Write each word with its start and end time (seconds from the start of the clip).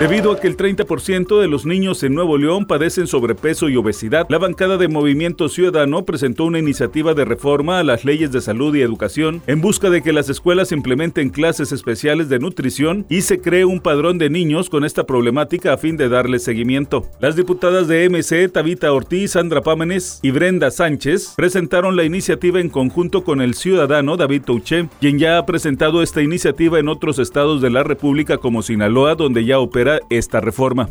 Debido 0.00 0.32
a 0.32 0.40
que 0.40 0.46
el 0.48 0.56
30% 0.56 1.42
de 1.42 1.46
los 1.46 1.66
niños 1.66 2.02
en 2.02 2.14
Nuevo 2.14 2.38
León 2.38 2.64
padecen 2.64 3.06
sobrepeso 3.06 3.68
y 3.68 3.76
obesidad, 3.76 4.24
la 4.30 4.38
bancada 4.38 4.78
de 4.78 4.88
Movimiento 4.88 5.50
Ciudadano 5.50 6.06
presentó 6.06 6.46
una 6.46 6.58
iniciativa 6.58 7.12
de 7.12 7.26
reforma 7.26 7.78
a 7.78 7.84
las 7.84 8.06
leyes 8.06 8.32
de 8.32 8.40
salud 8.40 8.74
y 8.74 8.80
educación 8.80 9.42
en 9.46 9.60
busca 9.60 9.90
de 9.90 10.00
que 10.00 10.14
las 10.14 10.30
escuelas 10.30 10.72
implementen 10.72 11.28
clases 11.28 11.70
especiales 11.70 12.30
de 12.30 12.38
nutrición 12.38 13.04
y 13.10 13.20
se 13.20 13.42
cree 13.42 13.66
un 13.66 13.80
padrón 13.80 14.16
de 14.16 14.30
niños 14.30 14.70
con 14.70 14.86
esta 14.86 15.04
problemática 15.04 15.74
a 15.74 15.76
fin 15.76 15.98
de 15.98 16.08
darle 16.08 16.38
seguimiento. 16.38 17.06
Las 17.20 17.36
diputadas 17.36 17.86
de 17.86 18.08
MC, 18.08 18.50
Tabita 18.50 18.94
Ortiz, 18.94 19.32
Sandra 19.32 19.60
Pámenes 19.60 20.18
y 20.22 20.30
Brenda 20.30 20.70
Sánchez 20.70 21.34
presentaron 21.36 21.94
la 21.94 22.04
iniciativa 22.04 22.58
en 22.58 22.70
conjunto 22.70 23.22
con 23.22 23.42
el 23.42 23.52
ciudadano 23.52 24.16
David 24.16 24.44
Touché, 24.46 24.88
quien 24.98 25.18
ya 25.18 25.36
ha 25.36 25.44
presentado 25.44 26.02
esta 26.02 26.22
iniciativa 26.22 26.78
en 26.78 26.88
otros 26.88 27.18
estados 27.18 27.60
de 27.60 27.68
la 27.68 27.82
República 27.82 28.38
como 28.38 28.62
Sinaloa, 28.62 29.14
donde 29.14 29.44
ya 29.44 29.58
opera 29.58 29.89
esta 30.10 30.40
reforma 30.40 30.88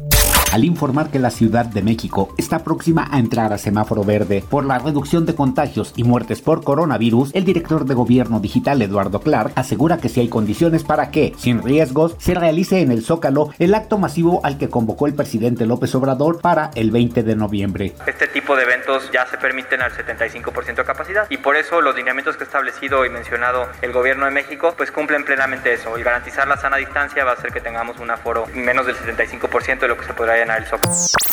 al 0.51 0.63
informar 0.63 1.11
que 1.11 1.19
la 1.19 1.29
Ciudad 1.29 1.65
de 1.65 1.83
México 1.83 2.33
está 2.37 2.63
próxima 2.63 3.07
a 3.11 3.19
entrar 3.19 3.53
a 3.53 3.57
semáforo 3.59 4.03
verde 4.03 4.43
por 4.49 4.65
la 4.65 4.79
reducción 4.79 5.25
de 5.25 5.35
contagios 5.35 5.93
y 5.95 6.03
muertes 6.03 6.41
por 6.41 6.63
coronavirus, 6.63 7.31
el 7.35 7.45
director 7.45 7.85
de 7.85 7.93
gobierno 7.93 8.39
digital 8.39 8.81
Eduardo 8.81 9.19
Clark 9.19 9.51
asegura 9.55 9.97
que 9.97 10.09
si 10.09 10.21
hay 10.21 10.29
condiciones 10.29 10.83
para 10.83 11.11
que, 11.11 11.33
sin 11.37 11.61
riesgos, 11.61 12.15
se 12.17 12.33
realice 12.33 12.81
en 12.81 12.91
el 12.91 13.03
Zócalo 13.03 13.49
el 13.59 13.75
acto 13.75 13.99
masivo 13.99 14.41
al 14.43 14.57
que 14.57 14.69
convocó 14.69 15.05
el 15.05 15.13
presidente 15.13 15.67
López 15.67 15.93
Obrador 15.93 16.41
para 16.41 16.71
el 16.73 16.89
20 16.89 17.21
de 17.21 17.35
noviembre. 17.35 17.93
Este 18.07 18.27
tipo 18.27 18.55
de 18.55 18.63
eventos 18.63 19.09
ya 19.11 19.27
se 19.27 19.37
permiten 19.37 19.81
al 19.81 19.91
75% 19.91 20.75
de 20.75 20.83
capacidad 20.83 21.27
y 21.29 21.37
por 21.37 21.57
eso 21.57 21.81
los 21.81 21.95
lineamientos 21.95 22.37
que 22.37 22.43
ha 22.43 22.47
establecido 22.47 23.05
y 23.05 23.09
mencionado 23.09 23.67
el 23.81 23.91
gobierno 23.91 24.25
de 24.25 24.31
México 24.31 24.73
pues 24.75 24.91
cumplen 24.91 25.23
plenamente 25.25 25.73
eso. 25.73 25.97
Y 25.97 26.03
garantizar 26.03 26.47
la 26.47 26.57
sana 26.57 26.77
distancia 26.77 27.23
va 27.23 27.31
a 27.31 27.33
hacer 27.35 27.51
que 27.51 27.61
tengamos 27.61 27.99
un 27.99 28.09
aforo 28.09 28.47
menos 28.55 28.87
del 28.87 28.95
75% 28.95 29.79
de 29.79 29.87
lo 29.87 29.97
que 29.97 30.05
se 30.05 30.13
podrá 30.13 30.38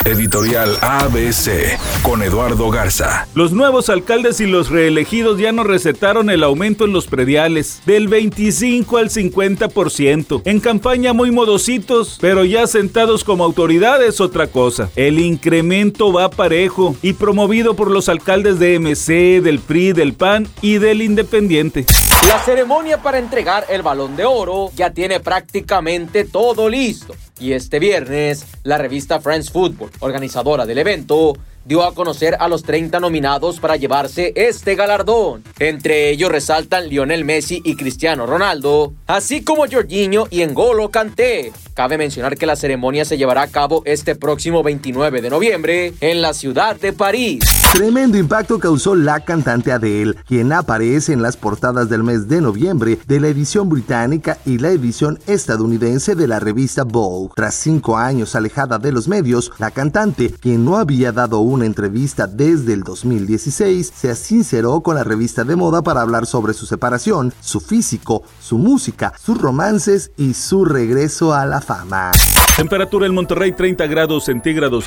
Editorial 0.04 0.76
ABC 0.80 1.78
con 2.02 2.22
Eduardo 2.22 2.70
Garza. 2.70 3.28
Los 3.34 3.52
nuevos 3.52 3.88
alcaldes 3.88 4.40
y 4.40 4.46
los 4.46 4.70
reelegidos 4.70 5.38
ya 5.38 5.52
no 5.52 5.64
recetaron 5.64 6.30
el 6.30 6.42
aumento 6.42 6.84
en 6.84 6.92
los 6.92 7.06
prediales 7.06 7.82
del 7.86 8.08
25 8.08 8.96
al 8.96 9.10
50%. 9.10 10.42
En 10.44 10.60
campaña 10.60 11.12
muy 11.12 11.30
modositos, 11.30 12.18
pero 12.20 12.44
ya 12.44 12.66
sentados 12.66 13.22
como 13.24 13.44
autoridades 13.44 14.20
otra 14.20 14.46
cosa. 14.46 14.90
El 14.96 15.18
incremento 15.18 16.12
va 16.12 16.30
parejo 16.30 16.96
y 17.02 17.12
promovido 17.12 17.74
por 17.74 17.90
los 17.90 18.08
alcaldes 18.08 18.58
de 18.58 18.78
MC, 18.78 19.40
del 19.40 19.60
PRI, 19.60 19.92
del 19.92 20.14
PAN 20.14 20.48
y 20.62 20.78
del 20.78 21.02
Independiente. 21.02 21.84
La 22.28 22.38
ceremonia 22.40 23.02
para 23.02 23.18
entregar 23.18 23.66
el 23.68 23.82
balón 23.82 24.16
de 24.16 24.24
oro 24.24 24.70
ya 24.74 24.90
tiene 24.90 25.20
prácticamente 25.20 26.24
todo 26.24 26.68
listo. 26.68 27.14
Y 27.38 27.52
este 27.52 27.78
viernes, 27.78 28.46
la 28.62 28.78
revista 28.78 29.20
France 29.20 29.50
Football, 29.50 29.90
organizadora 30.00 30.64
del 30.64 30.78
evento, 30.78 31.34
dio 31.66 31.82
a 31.82 31.94
conocer 31.94 32.36
a 32.38 32.48
los 32.48 32.62
30 32.62 33.00
nominados 33.00 33.60
para 33.60 33.76
llevarse 33.76 34.32
este 34.36 34.74
galardón. 34.74 35.42
Entre 35.58 36.10
ellos 36.10 36.30
resaltan 36.30 36.88
Lionel 36.88 37.24
Messi 37.24 37.60
y 37.64 37.76
Cristiano 37.76 38.24
Ronaldo, 38.24 38.94
así 39.06 39.42
como 39.42 39.66
Jorginho 39.70 40.28
y 40.30 40.42
Engolo 40.42 40.90
Kanté. 40.90 41.52
Cabe 41.74 41.98
mencionar 41.98 42.38
que 42.38 42.46
la 42.46 42.56
ceremonia 42.56 43.04
se 43.04 43.18
llevará 43.18 43.42
a 43.42 43.48
cabo 43.48 43.82
este 43.84 44.14
próximo 44.14 44.62
29 44.62 45.20
de 45.20 45.30
noviembre 45.30 45.92
en 46.00 46.22
la 46.22 46.32
ciudad 46.32 46.76
de 46.76 46.92
París. 46.92 47.40
Tremendo 47.76 48.16
impacto 48.16 48.58
causó 48.58 48.94
la 48.94 49.20
cantante 49.20 49.70
Adele, 49.70 50.14
quien 50.26 50.50
aparece 50.54 51.12
en 51.12 51.20
las 51.20 51.36
portadas 51.36 51.90
del 51.90 52.02
mes 52.02 52.26
de 52.26 52.40
noviembre 52.40 52.98
de 53.06 53.20
la 53.20 53.28
edición 53.28 53.68
británica 53.68 54.38
y 54.46 54.56
la 54.56 54.70
edición 54.70 55.18
estadounidense 55.26 56.14
de 56.14 56.26
la 56.26 56.40
revista 56.40 56.84
Vogue. 56.84 57.34
Tras 57.36 57.54
cinco 57.54 57.98
años 57.98 58.34
alejada 58.34 58.78
de 58.78 58.92
los 58.92 59.08
medios, 59.08 59.52
la 59.58 59.72
cantante, 59.72 60.30
quien 60.30 60.64
no 60.64 60.78
había 60.78 61.12
dado 61.12 61.40
una 61.40 61.66
entrevista 61.66 62.26
desde 62.26 62.72
el 62.72 62.82
2016, 62.82 63.92
se 63.94 64.14
sinceró 64.16 64.80
con 64.80 64.94
la 64.94 65.04
revista 65.04 65.44
de 65.44 65.56
moda 65.56 65.82
para 65.82 66.00
hablar 66.00 66.24
sobre 66.24 66.54
su 66.54 66.64
separación, 66.64 67.34
su 67.40 67.60
físico, 67.60 68.22
su 68.40 68.56
música, 68.56 69.12
sus 69.22 69.38
romances 69.38 70.12
y 70.16 70.32
su 70.32 70.64
regreso 70.64 71.34
a 71.34 71.44
la 71.44 71.60
fama. 71.60 72.12
Temperatura 72.56 73.04
en 73.04 73.12
Monterrey 73.12 73.52
30 73.52 73.86
grados 73.86 74.24
centígrados. 74.24 74.86